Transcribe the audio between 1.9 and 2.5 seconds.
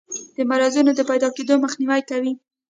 کوي.